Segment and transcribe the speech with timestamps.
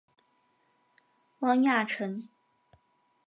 [1.41, 2.27] 汪亚尘。